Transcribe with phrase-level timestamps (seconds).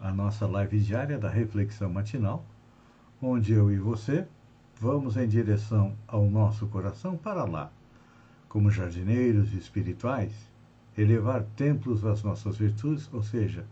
[0.00, 2.44] à nossa live diária da Reflexão Matinal,
[3.20, 4.26] onde eu e você
[4.78, 7.70] vamos em direção ao nosso coração para lá,
[8.48, 10.32] como jardineiros espirituais,
[10.96, 13.64] elevar templos às nossas virtudes, ou seja,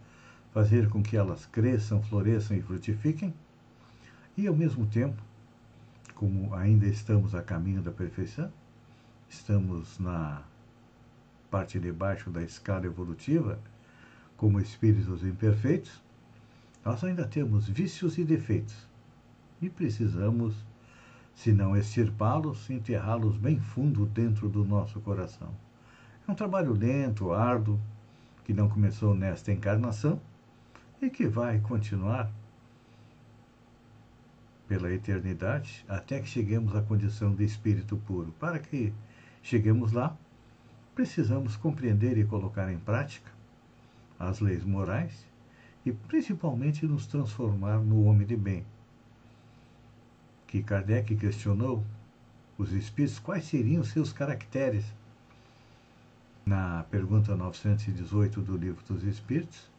[0.53, 3.35] fazer com que elas cresçam, floresçam e frutifiquem,
[4.37, 5.23] e ao mesmo tempo,
[6.15, 8.51] como ainda estamos a caminho da perfeição,
[9.29, 10.43] estamos na
[11.51, 13.59] parte de baixo da escala evolutiva,
[14.37, 16.03] como espíritos imperfeitos,
[16.85, 18.87] nós ainda temos vícios e defeitos
[19.63, 20.55] e precisamos,
[21.35, 25.49] se não extirpá-los, enterrá-los bem fundo dentro do nosso coração.
[26.29, 27.81] É um trabalho lento, árduo,
[28.45, 30.21] que não começou nesta encarnação
[31.01, 32.31] e que vai continuar
[34.69, 38.33] pela eternidade até que cheguemos à condição de espírito puro.
[38.39, 38.93] Para que
[39.43, 40.15] cheguemos lá,
[40.95, 43.31] precisamos compreender e colocar em prática
[44.19, 45.27] as leis morais
[45.85, 48.65] e principalmente nos transformar no homem de bem.
[50.47, 51.85] Que Kardec questionou
[52.57, 54.85] os espíritos quais seriam seus caracteres
[56.47, 59.71] na pergunta 918 do Livro dos Espíritos,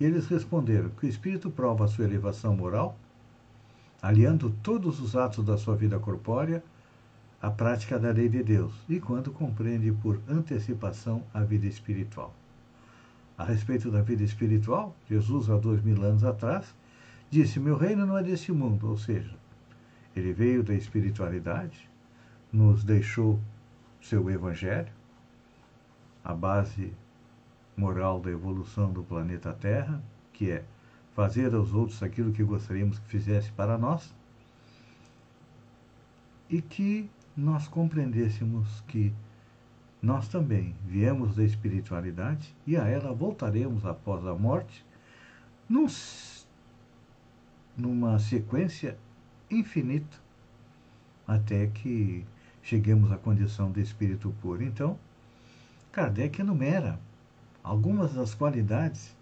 [0.00, 2.96] eles responderam que o espírito prova a sua elevação moral,
[4.00, 6.62] aliando todos os atos da sua vida corpórea
[7.40, 12.32] a prática da lei de Deus e quando compreende por antecipação a vida espiritual.
[13.42, 16.72] A respeito da vida espiritual, Jesus, há dois mil anos atrás,
[17.28, 19.34] disse: Meu reino não é deste mundo, ou seja,
[20.14, 21.90] ele veio da espiritualidade,
[22.52, 23.40] nos deixou
[24.00, 24.92] seu evangelho,
[26.22, 26.92] a base
[27.76, 30.00] moral da evolução do planeta Terra,
[30.32, 30.64] que é
[31.12, 34.14] fazer aos outros aquilo que gostaríamos que fizesse para nós,
[36.48, 39.12] e que nós compreendêssemos que
[40.02, 44.84] nós também viemos da espiritualidade e a ela voltaremos após a morte,
[45.68, 45.86] num,
[47.76, 48.98] numa sequência
[49.48, 50.18] infinita,
[51.26, 52.26] até que
[52.62, 54.64] cheguemos à condição de espírito puro.
[54.64, 54.98] Então,
[55.92, 56.98] Kardec enumera
[57.62, 59.16] algumas das qualidades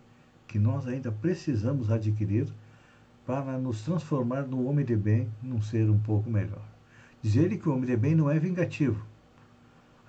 [0.49, 2.49] que nós ainda precisamos adquirir
[3.27, 6.65] para nos transformar no homem de bem, num ser um pouco melhor.
[7.23, 9.10] Diz ele que o homem de bem não é vingativo.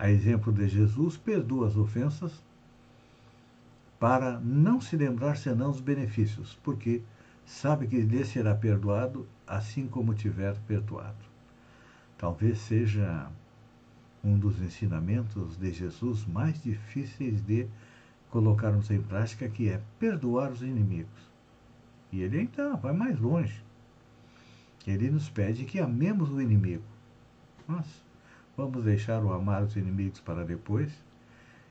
[0.01, 2.41] A exemplo de Jesus, perdoa as ofensas
[3.99, 7.03] para não se lembrar senão dos benefícios, porque
[7.45, 11.23] sabe que lhe será perdoado assim como tiver perdoado.
[12.17, 13.29] Talvez seja
[14.23, 17.67] um dos ensinamentos de Jesus mais difíceis de
[18.31, 21.29] colocarmos em prática, que é perdoar os inimigos.
[22.11, 23.63] E ele ainda vai mais longe.
[24.87, 26.81] Ele nos pede que amemos o inimigo.
[27.67, 27.85] Mas
[28.55, 30.91] vamos deixar o amar os inimigos para depois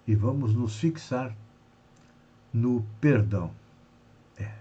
[0.07, 1.35] e vamos nos fixar
[2.53, 3.53] no perdão.
[4.39, 4.53] É.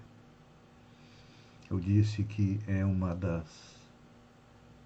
[1.70, 3.80] Eu disse que é uma das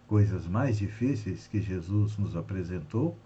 [0.08, 3.18] coisas mais difíceis que Jesus nos apresentou,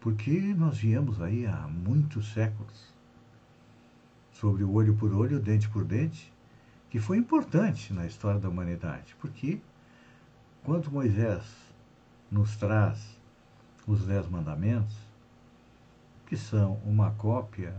[0.00, 2.94] porque nós viemos aí há muitos séculos
[4.32, 6.32] sobre o olho por olho, dente por dente,
[6.90, 9.58] que foi importante na história da humanidade, porque
[10.62, 11.65] quando Moisés
[12.30, 13.16] nos traz
[13.86, 14.96] os Dez Mandamentos,
[16.26, 17.74] que são uma cópia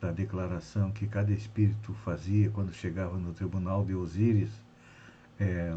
[0.00, 4.50] da declaração que cada espírito fazia quando chegava no tribunal de Osíris,
[5.40, 5.76] é,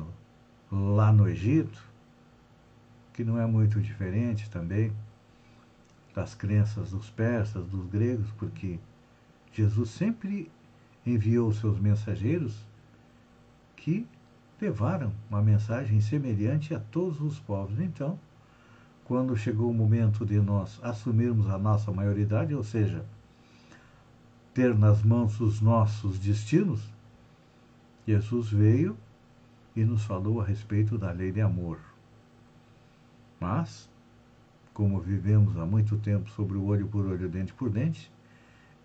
[0.71, 1.83] lá no Egito,
[3.13, 4.93] que não é muito diferente também
[6.13, 8.79] das crenças dos persas, dos gregos, porque
[9.53, 10.51] Jesus sempre
[11.05, 12.55] enviou seus mensageiros
[13.75, 14.07] que
[14.59, 17.79] levaram uma mensagem semelhante a todos os povos.
[17.79, 18.19] Então,
[19.05, 23.05] quando chegou o momento de nós assumirmos a nossa maioridade, ou seja,
[24.53, 26.81] ter nas mãos os nossos destinos,
[28.07, 28.97] Jesus veio
[29.75, 31.79] e nos falou a respeito da lei de amor.
[33.39, 33.87] Mas,
[34.73, 38.11] como vivemos há muito tempo sobre o olho por olho, dente por dente,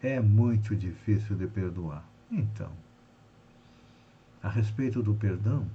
[0.02, 2.04] é muito difícil de perdoar.
[2.30, 2.70] Então,
[4.42, 5.66] a respeito do perdão,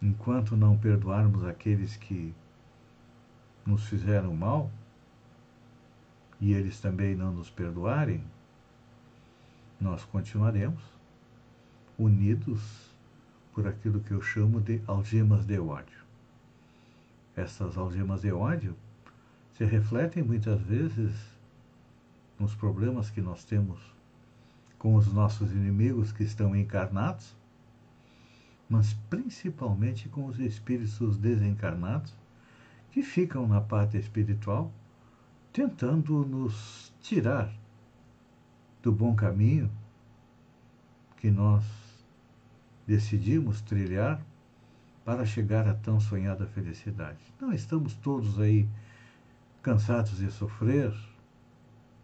[0.00, 2.34] enquanto não perdoarmos aqueles que
[3.66, 4.70] nos fizeram mal,
[6.40, 8.24] e eles também não nos perdoarem,
[9.80, 10.82] nós continuaremos
[11.98, 12.94] unidos
[13.52, 16.04] por aquilo que eu chamo de algemas de ódio.
[17.34, 18.74] Essas algemas de ódio
[19.54, 21.14] se refletem muitas vezes
[22.38, 23.95] nos problemas que nós temos
[24.86, 27.34] com os nossos inimigos que estão encarnados,
[28.68, 32.14] mas principalmente com os espíritos desencarnados
[32.92, 34.72] que ficam na parte espiritual
[35.52, 37.52] tentando nos tirar
[38.80, 39.68] do bom caminho
[41.16, 41.64] que nós
[42.86, 44.24] decidimos trilhar
[45.04, 47.18] para chegar à tão sonhada felicidade.
[47.40, 48.68] Não estamos todos aí
[49.62, 50.94] cansados de sofrer,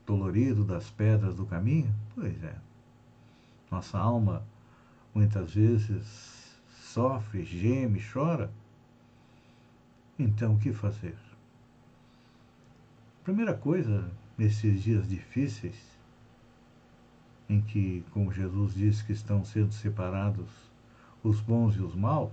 [0.04, 1.94] dolorido das pedras do caminho?
[2.16, 2.71] Pois é.
[3.72, 4.44] Nossa alma
[5.14, 8.52] muitas vezes sofre, geme, chora.
[10.18, 11.16] Então, o que fazer?
[13.24, 15.74] Primeira coisa, nesses dias difíceis,
[17.48, 20.50] em que, como Jesus disse, que estão sendo separados
[21.24, 22.30] os bons e os maus,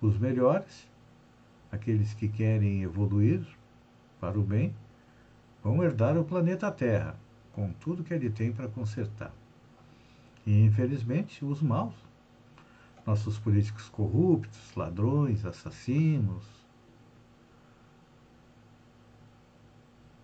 [0.00, 0.88] os melhores,
[1.70, 3.46] aqueles que querem evoluir
[4.18, 4.74] para o bem,
[5.62, 7.14] vão herdar o planeta Terra,
[7.52, 9.32] com tudo que ele tem para consertar.
[10.46, 11.94] E, infelizmente, os maus,
[13.06, 16.44] nossos políticos corruptos, ladrões, assassinos,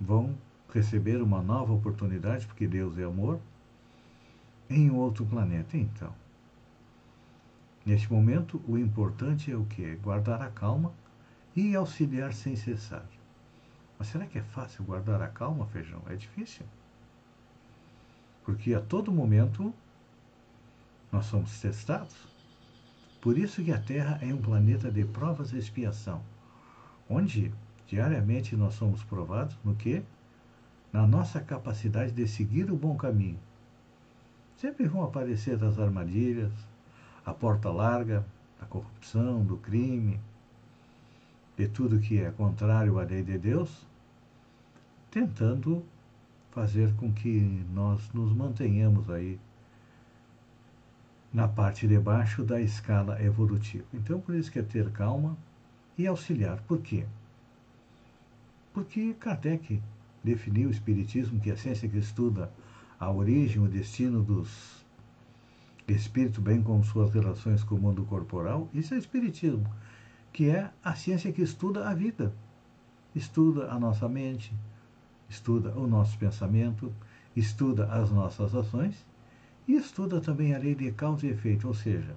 [0.01, 0.37] vão
[0.73, 3.41] receber uma nova oportunidade, porque Deus é amor,
[4.69, 5.77] em outro planeta.
[5.77, 6.13] Então,
[7.85, 9.97] neste momento, o importante é o que?
[9.97, 10.93] Guardar a calma
[11.55, 13.07] e auxiliar sem cessar.
[13.99, 16.03] Mas será que é fácil guardar a calma, feijão?
[16.09, 16.67] É difícil.
[18.45, 19.73] Porque a todo momento
[21.17, 22.15] nós somos testados.
[23.23, 26.21] Por isso que a Terra é um planeta de provas e expiação,
[27.09, 27.55] onde
[27.87, 30.03] diariamente nós somos provados no que?
[30.93, 33.39] Na nossa capacidade de seguir o bom caminho.
[34.59, 36.53] Sempre vão aparecer as armadilhas,
[37.25, 38.23] a porta larga,
[38.61, 40.21] da corrupção, do crime,
[41.57, 43.87] de tudo que é contrário à lei de Deus,
[45.11, 45.83] tentando
[46.51, 49.41] fazer com que nós nos mantenhamos aí
[51.37, 53.85] na parte de baixo da escala evolutiva.
[53.93, 55.37] Então, por isso que é ter calma
[55.99, 56.63] e auxiliar.
[56.63, 57.05] Por quê?
[58.73, 59.83] Porque Kardec
[60.25, 62.51] definiu o Espiritismo, que é a ciência que estuda
[62.99, 64.83] a origem, o destino dos
[65.87, 68.67] espíritos, bem como suas relações com o mundo corporal.
[68.73, 69.69] Isso é Espiritismo
[70.33, 72.33] que é a ciência que estuda a vida,
[73.15, 74.55] estuda a nossa mente,
[75.29, 76.91] estuda o nosso pensamento,
[77.35, 79.05] estuda as nossas ações
[79.67, 82.17] e estuda também a lei de causa e efeito, ou seja,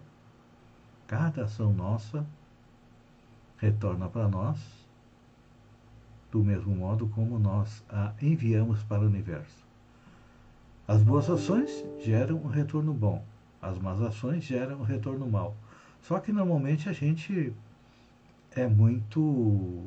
[1.07, 2.25] cada ação nossa
[3.57, 4.59] retorna para nós
[6.31, 9.65] do mesmo modo como nós a enviamos para o universo.
[10.87, 13.23] As boas ações geram um retorno bom,
[13.61, 15.55] as más ações geram um retorno mau.
[16.01, 17.53] Só que normalmente a gente
[18.51, 19.85] é muito.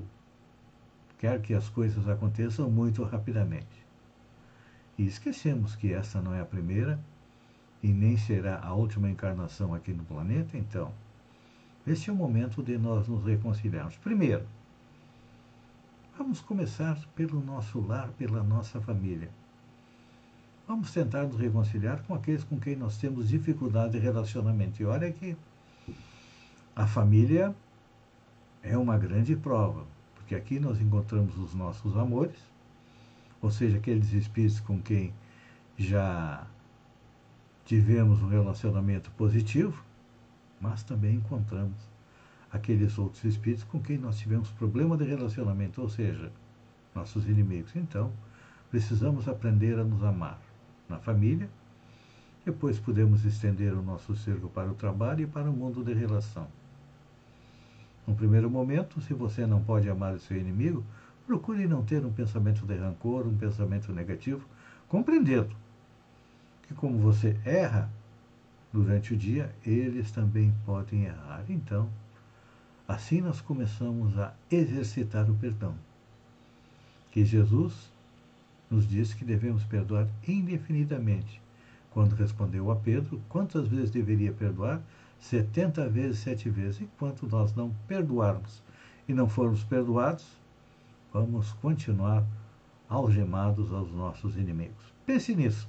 [1.18, 3.86] quer que as coisas aconteçam muito rapidamente.
[4.98, 7.00] E esquecemos que essa não é a primeira
[7.82, 10.92] e nem será a última encarnação aqui no planeta, então,
[11.86, 13.96] esse é o momento de nós nos reconciliarmos.
[13.96, 14.46] Primeiro,
[16.16, 19.30] vamos começar pelo nosso lar, pela nossa família.
[20.68, 24.80] Vamos tentar nos reconciliar com aqueles com quem nós temos dificuldade de relacionamento.
[24.80, 25.36] E olha que
[26.76, 27.52] a família
[28.62, 32.38] é uma grande prova, porque aqui nós encontramos os nossos amores,
[33.40, 35.12] ou seja, aqueles espíritos com quem
[35.76, 36.46] já
[37.64, 39.82] tivemos um relacionamento positivo,
[40.60, 41.76] mas também encontramos
[42.50, 46.30] aqueles outros espíritos com quem nós tivemos problema de relacionamento, ou seja,
[46.94, 47.74] nossos inimigos.
[47.74, 48.12] Então,
[48.70, 50.38] precisamos aprender a nos amar
[50.88, 51.48] na família,
[52.44, 56.46] depois podemos estender o nosso cerco para o trabalho e para o mundo de relação.
[58.06, 60.84] No primeiro momento, se você não pode amar o seu inimigo,
[61.26, 64.44] procure não ter um pensamento de rancor, um pensamento negativo,
[64.88, 65.54] compreendendo
[66.72, 67.90] que, como você erra
[68.72, 71.44] durante o dia, eles também podem errar.
[71.48, 71.88] Então,
[72.88, 75.74] assim nós começamos a exercitar o perdão.
[77.10, 77.92] Que Jesus
[78.70, 81.40] nos disse que devemos perdoar indefinidamente.
[81.90, 84.80] Quando respondeu a Pedro quantas vezes deveria perdoar,
[85.20, 86.80] 70 vezes, sete vezes.
[86.80, 88.62] Enquanto nós não perdoarmos
[89.06, 90.26] e não formos perdoados,
[91.12, 92.24] vamos continuar
[92.88, 94.92] algemados aos nossos inimigos.
[95.04, 95.68] Pense nisso.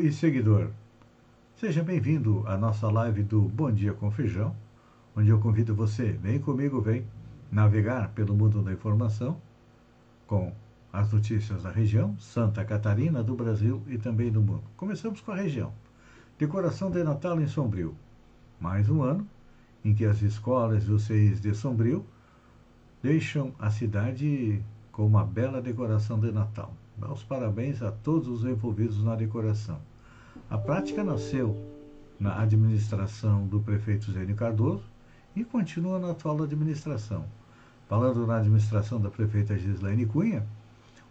[0.00, 0.70] E seguidor.
[1.56, 4.54] Seja bem-vindo à nossa live do Bom Dia com Feijão,
[5.16, 7.04] onde eu convido você, vem comigo, vem
[7.50, 9.42] navegar pelo mundo da informação
[10.24, 10.52] com
[10.92, 14.62] as notícias da região, Santa Catarina, do Brasil e também do mundo.
[14.76, 15.72] Começamos com a região.
[16.38, 17.96] Decoração de Natal em Sombrio.
[18.60, 19.26] Mais um ano
[19.84, 22.06] em que as escolas e os CIs de Sombrio
[23.02, 26.72] deixam a cidade com uma bela decoração de Natal.
[26.98, 29.78] Dá os parabéns a todos os envolvidos na decoração.
[30.50, 31.56] A prática nasceu
[32.18, 34.82] na administração do prefeito Zênio Cardoso
[35.36, 37.24] e continua na atual administração.
[37.88, 40.44] Falando na administração da prefeita Gislaine Cunha,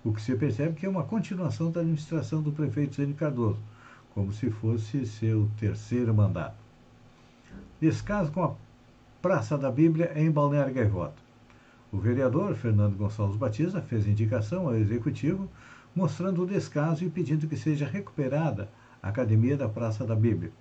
[0.04, 3.60] o que se percebe que é uma continuação da administração do prefeito Zênio Cardoso,
[4.14, 6.58] como se fosse seu terceiro mandato.
[7.80, 8.56] Descaso com a
[9.22, 11.16] Praça da Bíblia em Balneário Gaivota.
[11.92, 15.50] O vereador Fernando Gonçalves Batista fez indicação ao executivo
[15.98, 18.70] mostrando o descaso e pedindo que seja recuperada
[19.02, 20.52] a Academia da Praça da Bíblia.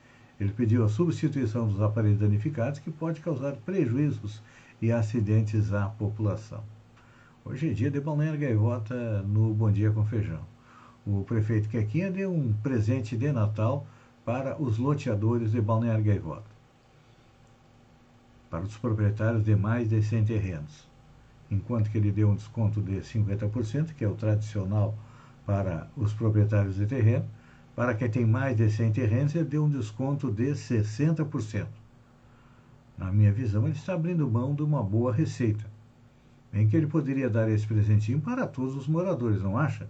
[0.40, 4.42] Ele pediu a substituição dos aparelhos danificados que pode causar prejuízos
[4.80, 6.64] e acidentes à população.
[7.44, 10.40] Hoje é dia de Balneário Gaivota no Bom Dia com Feijão.
[11.06, 13.86] O prefeito Quequinha deu um presente de Natal
[14.24, 16.50] para os loteadores de Balneário Gaivota,
[18.48, 20.88] para os proprietários de mais de 100 terrenos.
[21.50, 24.94] Enquanto que ele deu um desconto de 50%, que é o tradicional
[25.46, 27.24] para os proprietários de terreno,
[27.76, 31.66] para quem tem mais de 100 terrenos, ele deu um desconto de 60%.
[32.98, 35.64] Na minha visão, ele está abrindo mão de uma boa receita.
[36.52, 39.88] Bem que ele poderia dar esse presentinho para todos os moradores, não acha?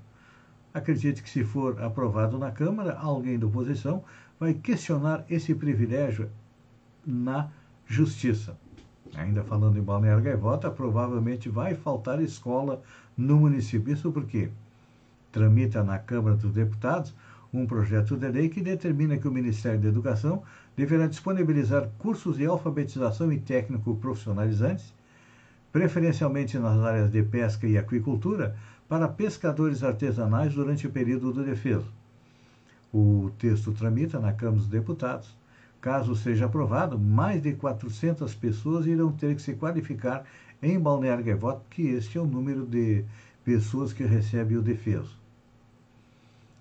[0.75, 4.03] Acredite que, se for aprovado na Câmara, alguém da oposição
[4.39, 6.29] vai questionar esse privilégio
[7.07, 7.49] na
[7.87, 8.59] Justiça.
[9.15, 12.83] Ainda falando em Balneário Gaivota, provavelmente vai faltar escola
[13.17, 13.93] no município.
[13.93, 14.51] Isso porque
[15.37, 17.15] tramita na Câmara dos Deputados
[17.53, 20.43] um projeto de lei que determina que o Ministério da Educação
[20.75, 24.95] deverá disponibilizar cursos de alfabetização e técnico profissionalizantes,
[25.71, 28.57] preferencialmente nas áreas de pesca e aquicultura,
[28.89, 31.93] para pescadores artesanais durante o período do defeso.
[32.91, 35.37] O texto tramita na Câmara dos Deputados.
[35.83, 40.25] Caso seja aprovado, mais de 400 pessoas irão ter que se qualificar
[40.63, 43.05] em Balneário Gaivota, que este é o número de
[43.45, 45.26] pessoas que recebe o defeso.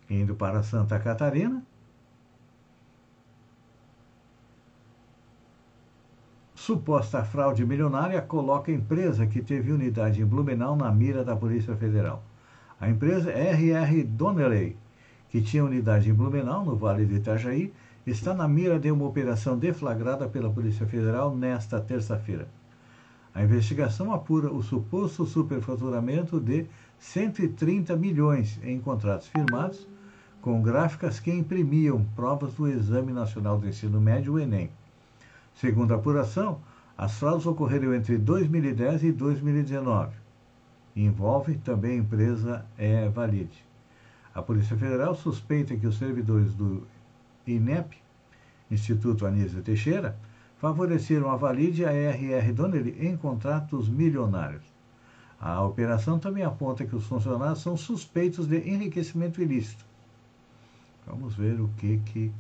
[0.09, 1.63] Indo para Santa Catarina,
[6.65, 11.75] Suposta fraude milionária coloca a empresa que teve unidade em Blumenau na mira da Polícia
[11.75, 12.24] Federal.
[12.81, 14.75] A empresa RR Donnelly,
[15.29, 17.71] que tinha unidade em Blumenau, no Vale do Itajaí,
[18.07, 22.47] está na mira de uma operação deflagrada pela Polícia Federal nesta terça-feira.
[23.31, 26.65] A investigação apura o suposto superfaturamento de
[26.97, 29.88] 130 milhões em contratos firmados
[30.46, 34.70] com gráficas que imprimiam provas do Exame Nacional do Ensino Médio, o Enem.
[35.56, 36.60] Segundo a apuração,
[36.96, 40.16] as fraudes ocorreram entre 2010 e 2019.
[40.96, 43.66] Envolve também a empresa E-Valide.
[44.36, 46.84] A Polícia Federal suspeita que os servidores do
[47.48, 47.98] INEP,
[48.70, 50.16] Instituto Anísio Teixeira,
[50.60, 54.72] favoreceram a Valide e a RR Donnelly em contratos milionários.
[55.42, 59.95] A operação também aponta que os funcionários são suspeitos de enriquecimento ilícito.
[61.05, 62.31] Vamos ver o que, que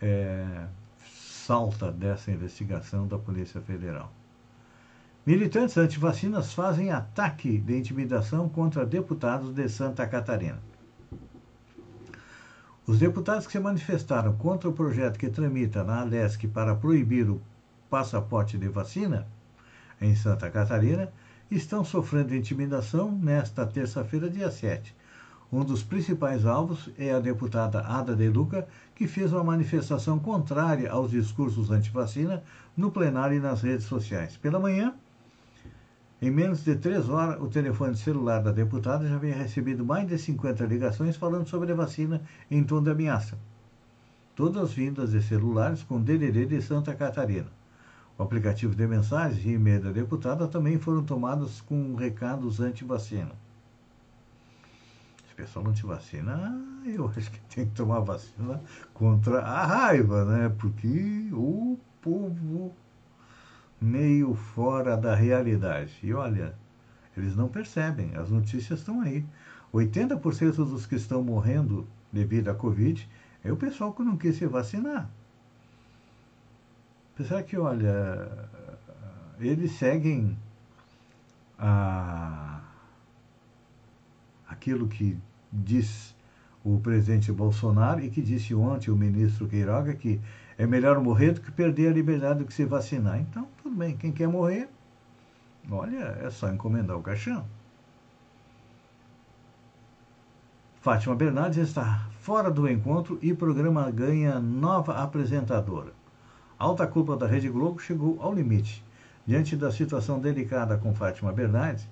[0.00, 0.66] é,
[1.46, 4.12] salta dessa investigação da Polícia Federal.
[5.26, 10.58] Militantes antivacinas fazem ataque de intimidação contra deputados de Santa Catarina.
[12.86, 17.40] Os deputados que se manifestaram contra o projeto que tramita na Alesc para proibir o
[17.90, 19.26] passaporte de vacina
[20.00, 21.12] em Santa Catarina
[21.50, 24.94] estão sofrendo intimidação nesta terça-feira, dia 7,
[25.50, 30.90] um dos principais alvos é a deputada Ada De Luca, que fez uma manifestação contrária
[30.90, 32.42] aos discursos anti-vacina
[32.76, 34.36] no plenário e nas redes sociais.
[34.36, 34.94] Pela manhã,
[36.20, 40.18] em menos de três horas, o telefone celular da deputada já havia recebido mais de
[40.18, 43.38] 50 ligações falando sobre a vacina em tom de ameaça.
[44.36, 47.48] Todas vindas de celulares com DDD de Santa Catarina.
[48.18, 53.32] O aplicativo de mensagens e e-mail da deputada também foram tomados com recados anti-vacina
[55.38, 58.60] pessoal não te vacina, eu acho que tem que tomar vacina
[58.92, 60.52] contra a raiva, né?
[60.58, 62.74] Porque o povo
[63.80, 65.96] meio fora da realidade.
[66.02, 66.56] E olha,
[67.16, 69.24] eles não percebem, as notícias estão aí.
[69.72, 73.08] 80% dos que estão morrendo devido à Covid
[73.44, 75.08] é o pessoal que não quis se vacinar.
[77.14, 78.28] Apesar que, olha,
[79.38, 80.36] eles seguem
[81.56, 82.60] a,
[84.48, 85.16] aquilo que
[85.52, 86.14] diz
[86.64, 90.20] o presidente Bolsonaro e que disse ontem o ministro Queiroga que
[90.56, 93.18] é melhor morrer do que perder a liberdade do que se vacinar.
[93.20, 94.68] Então, tudo bem, quem quer morrer,
[95.70, 97.44] olha, é só encomendar o caixão.
[100.80, 105.92] Fátima Bernardes está fora do encontro e programa ganha nova apresentadora.
[106.58, 108.84] A alta culpa da Rede Globo chegou ao limite.
[109.26, 111.86] Diante da situação delicada com Fátima Bernardes,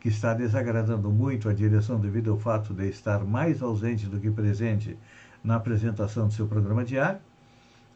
[0.00, 4.30] que está desagradando muito a direção devido ao fato de estar mais ausente do que
[4.30, 4.98] presente
[5.44, 7.20] na apresentação do seu programa diário,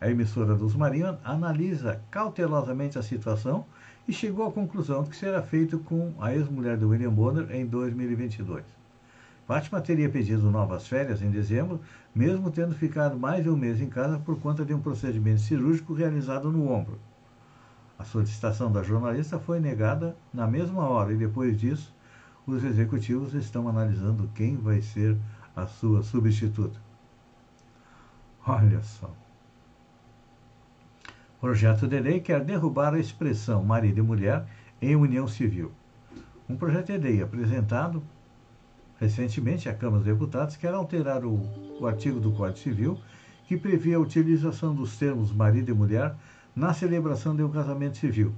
[0.00, 3.64] a emissora dos Marinhos analisa cautelosamente a situação
[4.06, 8.64] e chegou à conclusão que será feito com a ex-mulher de William Bonner em 2022.
[9.46, 11.80] Fátima teria pedido novas férias em dezembro,
[12.14, 15.94] mesmo tendo ficado mais de um mês em casa por conta de um procedimento cirúrgico
[15.94, 16.98] realizado no ombro.
[17.98, 21.93] A solicitação da jornalista foi negada na mesma hora e depois disso,
[22.46, 25.16] os executivos estão analisando quem vai ser
[25.56, 26.78] a sua substituta.
[28.46, 29.10] Olha só.
[31.40, 34.46] Projeto de lei quer derrubar a expressão marido e mulher
[34.80, 35.72] em união civil.
[36.48, 38.02] Um projeto de lei apresentado
[38.98, 41.40] recentemente à Câmara dos Deputados quer alterar o,
[41.80, 42.98] o artigo do Código Civil
[43.46, 46.14] que previa a utilização dos termos marido e mulher
[46.54, 48.34] na celebração de um casamento civil.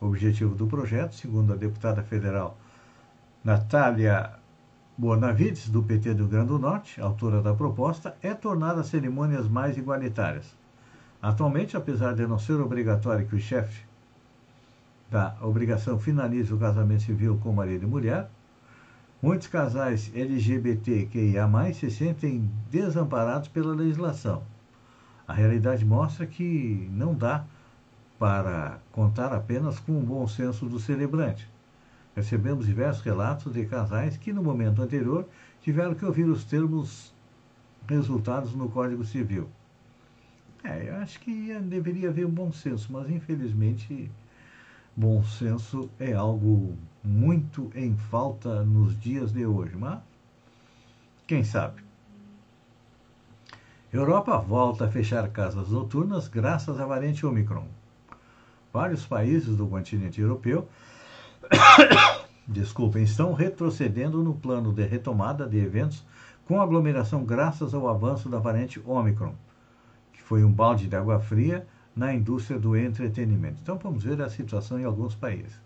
[0.00, 2.56] O objetivo do projeto, segundo a deputada federal
[3.44, 4.32] Natália
[4.96, 9.78] Bonavides, do PT do Grande do Norte, autora da proposta, é tornar as cerimônias mais
[9.78, 10.56] igualitárias.
[11.22, 13.86] Atualmente, apesar de não ser obrigatório que o chefe
[15.08, 18.28] da obrigação finalize o casamento civil com marido e mulher,
[19.22, 24.42] muitos casais LGBTQIA se sentem desamparados pela legislação.
[25.28, 27.44] A realidade mostra que não dá
[28.18, 31.48] para contar apenas com o bom senso do celebrante.
[32.18, 35.24] Recebemos diversos relatos de casais que, no momento anterior,
[35.62, 37.14] tiveram que ouvir os termos
[37.88, 39.48] resultados no Código Civil.
[40.64, 44.10] É, eu acho que deveria haver um bom senso, mas infelizmente
[44.96, 50.00] bom senso é algo muito em falta nos dias de hoje, mas
[51.24, 51.84] quem sabe?
[53.92, 57.68] Europa volta a fechar casas noturnas graças à variante Omicron.
[58.72, 60.68] Vários países do continente europeu
[62.46, 66.04] desculpem, estão retrocedendo no plano de retomada de eventos
[66.46, 69.34] com aglomeração graças ao avanço da variante Omicron
[70.28, 73.60] foi um balde de água fria na indústria do entretenimento.
[73.62, 75.58] Então vamos ver a situação em alguns países.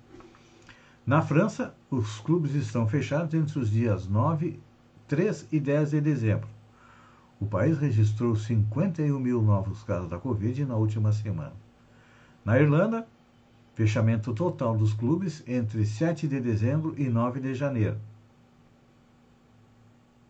[1.04, 4.60] Na França, os clubes estão fechados entre os dias 9,
[5.08, 6.48] 3 e 10 de dezembro.
[7.40, 11.54] O país registrou 51 mil novos casos da Covid na última semana.
[12.44, 13.04] Na Irlanda,
[13.74, 17.96] fechamento total dos clubes entre 7 de dezembro e 9 de janeiro.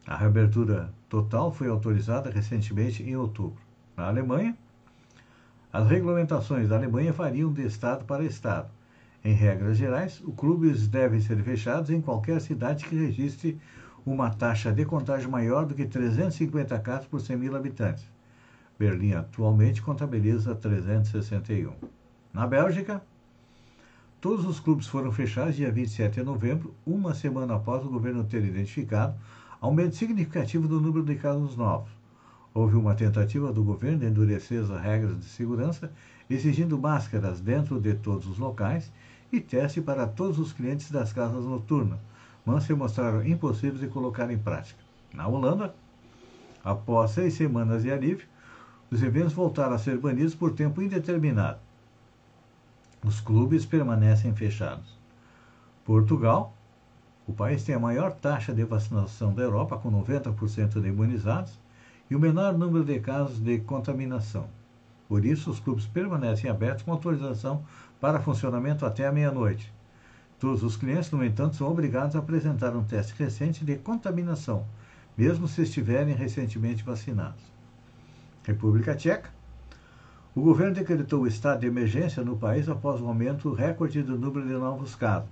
[0.06, 3.60] A reabertura total foi autorizada recentemente em outubro.
[3.96, 4.56] Na Alemanha,
[5.72, 8.68] as regulamentações da Alemanha variam de estado para estado.
[9.24, 13.60] Em regras gerais, os clubes devem ser fechados em qualquer cidade que registre
[14.04, 18.04] uma taxa de contágio maior do que 350 casos por 100 mil habitantes.
[18.78, 21.72] Berlim atualmente contabiliza 361.
[22.32, 23.00] Na Bélgica,
[24.22, 28.44] todos os clubes foram fechados dia 27 de novembro, uma semana após o governo ter
[28.44, 29.16] identificado
[29.60, 31.90] aumento significativo do número de casos novos.
[32.54, 35.90] Houve uma tentativa do governo de endurecer as regras de segurança,
[36.30, 38.92] exigindo máscaras dentro de todos os locais
[39.32, 41.98] e teste para todos os clientes das casas noturnas,
[42.46, 44.78] mas se mostraram impossíveis de colocar em prática.
[45.12, 45.74] Na Holanda,
[46.62, 48.28] após seis semanas de alívio,
[48.88, 51.58] os eventos voltaram a ser banidos por tempo indeterminado.
[53.04, 54.96] Os clubes permanecem fechados.
[55.84, 56.54] Portugal,
[57.26, 61.58] o país tem a maior taxa de vacinação da Europa, com 90% de imunizados,
[62.08, 64.46] e o menor número de casos de contaminação.
[65.08, 67.64] Por isso, os clubes permanecem abertos com autorização
[68.00, 69.72] para funcionamento até a meia-noite.
[70.38, 74.64] Todos os clientes, no entanto, são obrigados a apresentar um teste recente de contaminação,
[75.18, 77.42] mesmo se estiverem recentemente vacinados.
[78.44, 79.41] República Tcheca.
[80.34, 84.46] O governo decretou o estado de emergência no país após o aumento recorde do número
[84.46, 85.28] de novos casos,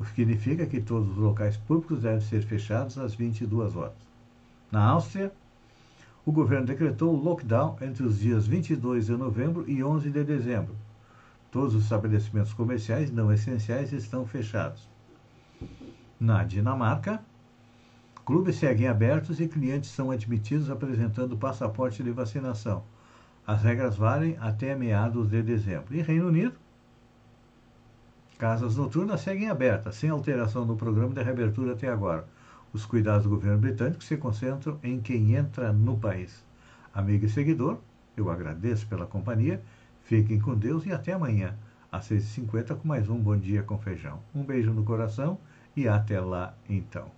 [0.00, 3.92] o que significa que todos os locais públicos devem ser fechados às 22 horas.
[4.70, 5.30] Na Áustria,
[6.24, 10.74] o governo decretou o lockdown entre os dias 22 de novembro e 11 de dezembro.
[11.50, 14.88] Todos os estabelecimentos comerciais não essenciais estão fechados.
[16.18, 17.20] Na Dinamarca,
[18.24, 22.82] clubes seguem abertos e clientes são admitidos apresentando passaporte de vacinação.
[23.46, 25.94] As regras valem até meados de dezembro.
[25.94, 26.54] E Reino Unido,
[28.38, 32.26] casas noturnas seguem abertas, sem alteração no programa de reabertura até agora.
[32.72, 36.42] os cuidados do governo britânico se concentram em quem entra no país.
[36.94, 37.78] Amigo e seguidor,
[38.16, 39.62] eu agradeço pela companhia,
[40.04, 41.54] fiquem com Deus e até amanhã,
[41.90, 44.20] às 6h50, com mais um Bom Dia com Feijão.
[44.34, 45.38] Um beijo no coração
[45.76, 47.10] e até lá então.